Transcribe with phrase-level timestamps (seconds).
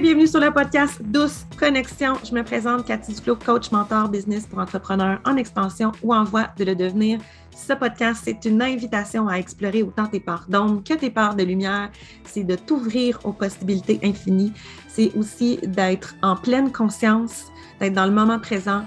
[0.00, 2.14] Bienvenue sur le podcast Douce Connexion.
[2.24, 6.50] Je me présente Cathy Duclos, coach, mentor, business pour entrepreneurs en expansion ou en voie
[6.56, 7.18] de le devenir.
[7.50, 11.42] Ce podcast, c'est une invitation à explorer autant tes parts d'ombre que tes parts de
[11.42, 11.90] lumière.
[12.24, 14.52] C'est de t'ouvrir aux possibilités infinies.
[14.86, 17.46] C'est aussi d'être en pleine conscience,
[17.80, 18.84] d'être dans le moment présent,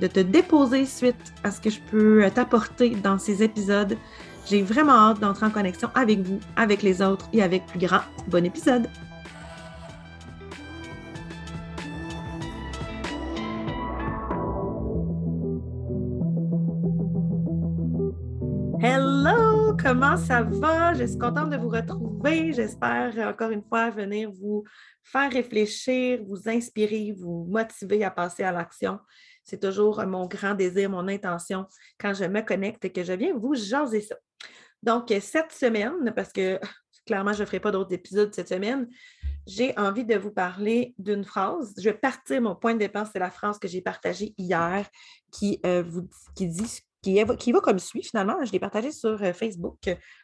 [0.00, 3.98] de te déposer suite à ce que je peux t'apporter dans ces épisodes.
[4.46, 8.00] J'ai vraiment hâte d'entrer en connexion avec vous, avec les autres et avec plus grand.
[8.28, 8.88] Bon épisode!
[18.80, 20.92] Hello, comment ça va?
[20.92, 22.52] Je suis contente de vous retrouver.
[22.52, 24.64] J'espère encore une fois venir vous
[25.02, 28.98] faire réfléchir, vous inspirer, vous motiver à passer à l'action.
[29.44, 31.66] C'est toujours mon grand désir, mon intention
[31.98, 34.16] quand je me connecte et que je viens vous jaser ça.
[34.82, 36.60] Donc, cette semaine, parce que
[37.06, 38.88] clairement, je ne ferai pas d'autres épisodes cette semaine,
[39.46, 41.72] j'ai envie de vous parler d'une phrase.
[41.78, 44.86] Je vais partir, mon point de départ, c'est la phrase que j'ai partagée hier
[45.30, 46.80] qui, euh, vous, qui dit
[47.38, 48.44] qui, va comme suit finalement.
[48.44, 49.78] Je l'ai partagée sur euh, Facebook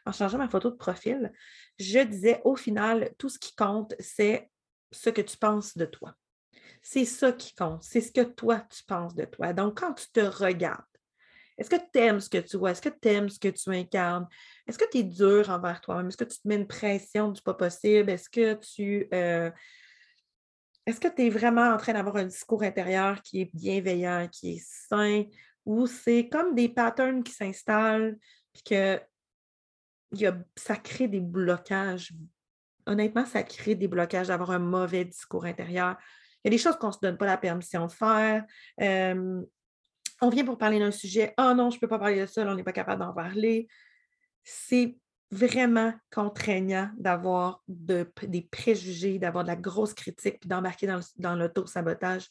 [0.05, 1.31] en changeant ma photo de profil.
[1.79, 4.49] Je disais au final, tout ce qui compte, c'est
[4.91, 6.13] ce que tu penses de toi.
[6.81, 7.83] C'est ça qui compte.
[7.83, 9.53] C'est ce que toi, tu penses de toi.
[9.53, 10.83] Donc, quand tu te regardes,
[11.57, 12.71] est-ce que tu aimes ce que tu vois?
[12.71, 14.27] Est-ce que tu aimes ce que tu incarnes?
[14.67, 16.07] Est-ce que tu es dur envers toi-même?
[16.07, 18.09] Est-ce que tu te mets une pression du pas possible?
[18.09, 19.07] Est-ce que tu.
[19.13, 19.49] Euh,
[20.85, 24.55] est-ce que tu es vraiment en train d'avoir un discours intérieur qui est bienveillant, qui
[24.55, 25.23] est sain,
[25.65, 28.17] ou c'est comme des patterns qui s'installent,
[28.53, 28.99] puis que
[30.13, 32.13] y a, ça crée des blocages.
[32.85, 35.97] Honnêtement, ça crée des blocages d'avoir un mauvais discours intérieur.
[36.43, 38.45] Il y a des choses qu'on ne se donne pas la permission de faire.
[38.79, 41.33] on vient pour parler d'un sujet.
[41.37, 43.67] Oh non, je ne peux pas parler de ça, on n'est pas capable d'en parler.
[44.43, 44.97] C'est
[45.31, 50.87] vraiment contraignant d'avoir de, des préjugés, d'avoir de la grosse critique, puis d'embarquer
[51.17, 52.29] dans l'auto-sabotage.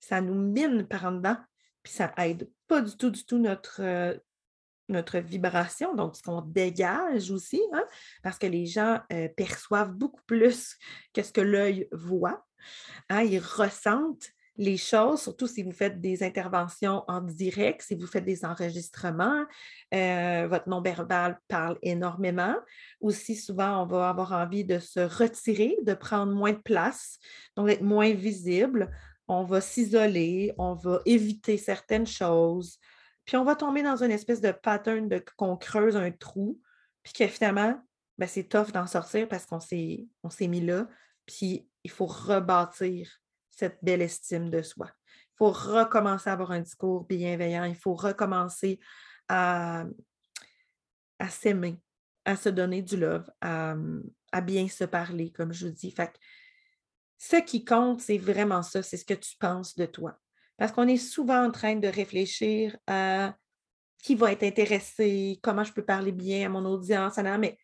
[0.00, 1.36] Ça nous mine par en dedans,
[1.82, 4.20] puis ça aide pas du tout, du tout notre,
[4.88, 7.84] notre vibration, donc ce qu'on dégage aussi, hein,
[8.22, 9.00] parce que les gens
[9.36, 10.76] perçoivent beaucoup plus
[11.12, 12.44] que ce que l'œil voit.
[13.08, 18.06] Hein, ils ressentent les choses, surtout si vous faites des interventions en direct, si vous
[18.06, 19.44] faites des enregistrements,
[19.90, 22.54] votre non-verbal parle énormément.
[23.00, 27.18] Aussi, souvent, on va avoir envie de se retirer, de prendre moins de place,
[27.56, 28.90] donc d'être moins visible.
[29.28, 32.78] On va s'isoler, on va éviter certaines choses,
[33.24, 36.60] puis on va tomber dans une espèce de pattern de qu'on creuse un trou,
[37.02, 37.80] puis que finalement,
[38.18, 40.88] ben, c'est tough d'en sortir parce qu'on s'est, on s'est mis là,
[41.26, 44.90] puis il faut rebâtir cette belle estime de soi.
[45.06, 48.80] Il faut recommencer à avoir un discours bienveillant, il faut recommencer
[49.28, 49.84] à,
[51.30, 51.80] s'aimer,
[52.24, 53.74] à se donner du love, à,
[54.42, 55.94] bien se parler, comme je vous dis.
[57.22, 60.18] Ce qui compte, c'est vraiment ça, c'est ce que tu penses de toi.
[60.56, 63.36] Parce qu'on est souvent en train de réfléchir à
[64.02, 67.56] qui va être intéressé, comment je peux parler bien à mon audience, mais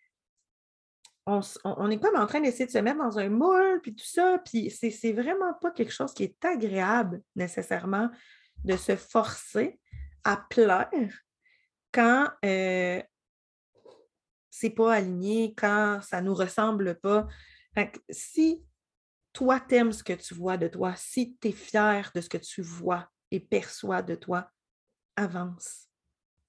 [1.27, 4.41] on, est comme en train d'essayer de se mettre dans un moule, puis tout ça,
[4.45, 8.11] puis c'est vraiment pas quelque chose qui est agréable nécessairement
[8.63, 9.81] de se forcer
[10.23, 10.89] à plaire
[11.93, 13.03] quand euh,
[14.51, 17.27] c'est pas aligné, quand ça nous ressemble pas.
[18.09, 18.65] si
[19.33, 22.39] toi, t'aimes ce que tu vois de toi, si tu es fier de ce que
[22.39, 24.50] tu vois et perçois de toi,
[25.16, 25.89] avance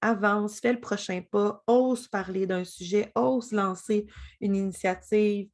[0.01, 4.07] avance, fais le prochain pas, ose parler d'un sujet, ose lancer
[4.41, 5.49] une initiative,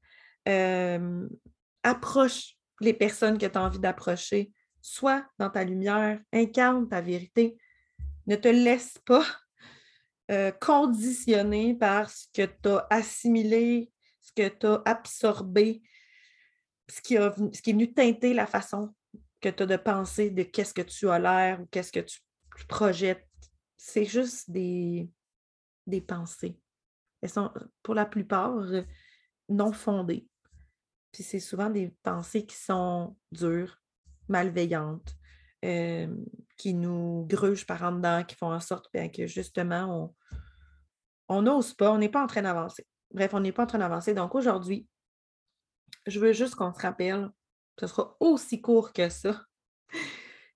[1.83, 7.57] approche les personnes que tu as envie d'approcher, sois dans ta lumière, incarne ta vérité.
[8.27, 9.25] Ne te laisse pas
[10.61, 13.91] conditionner par ce que tu as assimilé,
[14.21, 15.81] ce que tu as absorbé,
[16.89, 18.93] ce qui, ce qui est venu teinter la façon
[19.41, 22.19] que tu as de penser de qu'est-ce que tu as l'air ou qu'est-ce que tu
[22.67, 23.27] projettes
[23.85, 25.07] c'est juste des,
[25.85, 26.59] des pensées.
[27.21, 27.51] Elles sont
[27.83, 28.65] pour la plupart
[29.47, 30.27] non fondées.
[31.11, 33.79] Puis c'est souvent des pensées qui sont dures,
[34.27, 35.15] malveillantes,
[35.61, 40.15] qui nous grugent par en dedans, qui font en sorte ben, que justement,
[41.27, 42.87] on n'ose pas, on n'est pas en train d'avancer.
[43.11, 44.15] Bref, on n'est pas en train d'avancer.
[44.15, 44.87] Donc aujourd'hui,
[46.05, 47.29] je veux juste qu'on se rappelle,
[47.79, 49.43] ce sera aussi court que ça.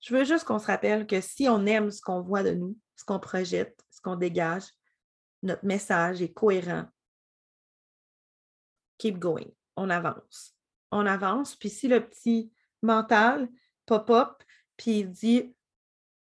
[0.02, 2.78] Je veux juste qu'on se rappelle que si on aime ce qu'on voit de nous,
[2.96, 4.64] ce qu'on projette, ce qu'on dégage,
[5.44, 6.86] notre message est cohérent.
[8.98, 9.52] Keep going.
[9.76, 10.56] On avance.
[10.92, 11.58] On avance.
[11.58, 12.50] Puis si le petit
[12.82, 13.50] mental
[13.86, 14.42] pop-up,
[14.78, 15.54] puis il dit,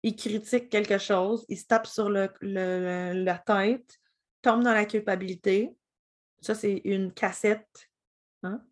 [0.02, 3.98] il critique quelque chose, il se tape sur le, la tête,
[4.40, 5.76] tombe dans la culpabilité.
[6.40, 7.90] Ça, c'est une cassette.
[8.42, 8.64] Hein?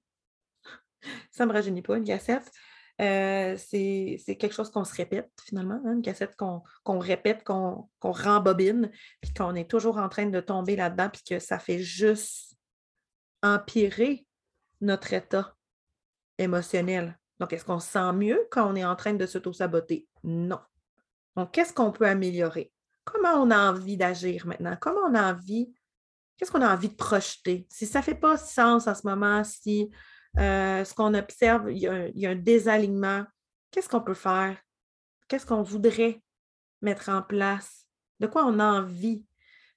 [1.30, 2.50] Ça ne me rajeunit pas, une cassette.
[3.00, 8.90] Euh, c'est quelque chose qu'on se répète finalement, hein, une cassette qu'on répète, qu'on rembobine,
[9.20, 12.56] puis qu'on est toujours en train de tomber là-dedans, puis que ça fait juste
[13.42, 14.26] empirer
[14.80, 15.54] notre état
[16.38, 17.18] émotionnel.
[17.40, 20.06] Donc, est-ce qu'on se sent mieux quand on est en train de s'auto-saboter?
[20.22, 20.60] Non.
[21.36, 22.72] Donc, qu'est-ce qu'on peut améliorer?
[23.04, 24.76] Comment on a envie d'agir maintenant?
[24.80, 25.74] Comment on a envie,
[26.36, 27.66] qu'est-ce qu'on a envie de projeter?
[27.70, 29.90] Si ça ne fait pas sens en ce moment, si
[30.38, 33.24] euh, ce qu'on observe, il y, a un, désalignement.
[33.70, 34.56] Qu'est-ce qu'on peut faire?
[35.28, 36.22] Qu'est-ce qu'on voudrait
[36.82, 37.86] mettre en place?
[38.20, 39.24] De quoi on a envie?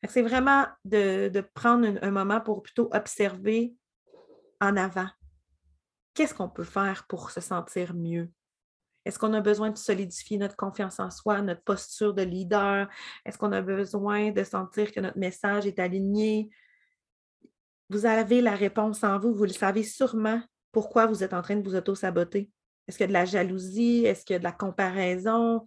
[0.08, 3.76] C'est vraiment de, prendre un, moment pour plutôt observer
[4.62, 5.10] en avant.
[6.14, 8.32] Qu'est-ce qu'on peut faire pour se sentir mieux?
[9.06, 12.90] Est-ce qu'on a besoin de solidifier notre confiance en soi, notre posture de leader?
[13.26, 16.50] Est-ce qu'on a besoin de sentir que notre message est aligné?
[17.90, 20.42] Vous avez la réponse en vous, vous le savez sûrement
[20.72, 22.52] pourquoi vous êtes en train de vous auto-saboter.
[22.88, 24.06] Est-ce qu'il y a de la jalousie?
[24.06, 25.66] Est-ce qu'il y a de la comparaison?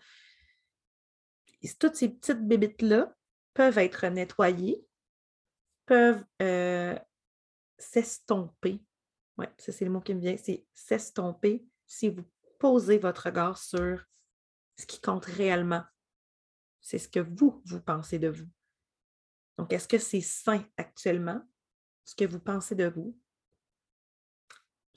[1.78, 3.14] toutes ces petites bébites-là
[3.52, 4.82] peuvent être nettoyées,
[5.84, 6.99] peuvent euh,
[7.76, 8.81] s'estomper.
[9.37, 12.25] Oui, ça c'est le mot qui me vient, c'est s'estomper si vous
[12.58, 14.05] posez votre regard sur
[14.78, 15.82] ce qui compte réellement.
[16.81, 18.49] C'est ce que vous, vous pensez de vous.
[19.58, 21.43] Donc, est-ce que c'est sain actuellement?
[22.10, 23.16] Ce que vous pensez de vous.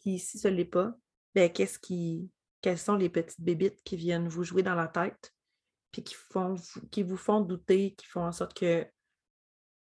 [0.01, 0.95] Puis si ce n'est pas,
[1.35, 5.31] ben, qu'est-ce qui, quelles sont les petites bébites qui viennent vous jouer dans la tête,
[5.91, 6.55] puis qui, font,
[6.89, 8.87] qui vous font douter, qui font en sorte que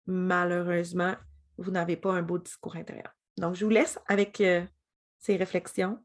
[0.08, 1.16] malheureusement,
[1.58, 3.14] vous n'avez pas un beau discours intérieur.
[3.38, 4.66] Donc, je vous laisse avec euh,
[5.18, 6.04] ces réflexions.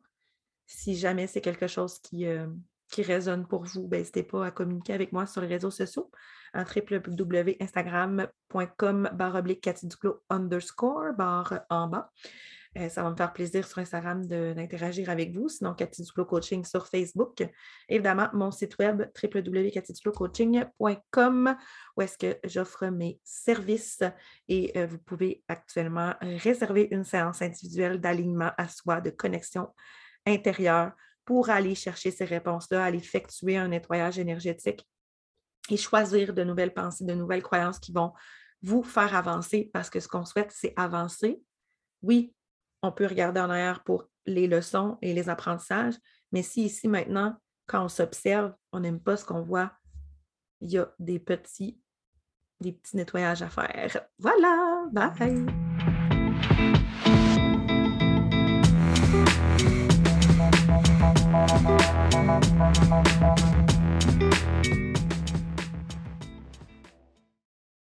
[0.67, 2.47] Si jamais c'est quelque chose qui, euh,
[2.89, 6.09] qui résonne pour vous, ben, n'hésitez pas à communiquer avec moi sur les réseaux sociaux
[6.57, 9.69] à www.instagram.com barre oblique
[10.31, 12.11] underscore barre en bas.
[12.79, 15.49] Euh, ça va me faire plaisir sur Instagram d'interagir avec vous.
[15.49, 17.45] Sinon, Cathy Coaching sur Facebook.
[17.89, 21.57] Évidemment, mon site web www.cathyducloscoaching.com
[21.97, 24.03] où est-ce que j'offre mes services
[24.49, 29.69] et euh, vous pouvez actuellement réserver une séance individuelle d'alignement à soi, de connexion
[30.27, 30.93] intérieure
[31.25, 34.87] pour aller chercher ces réponses-là, aller effectuer un nettoyage énergétique
[35.71, 38.13] et choisir de nouvelles pensées, de nouvelles croyances qui vont
[38.63, 41.41] vous faire avancer parce que ce qu'on souhaite, c'est avancer.
[42.03, 42.35] Oui,
[42.83, 45.95] on peut regarder en arrière pour les leçons et les apprentissages,
[46.33, 47.37] mais si ici maintenant,
[47.67, 49.73] quand on s'observe, on n'aime pas ce qu'on voit,
[50.61, 51.81] il y a des petits,
[52.61, 54.07] des petits nettoyages à faire.
[54.19, 55.47] Voilà, bye!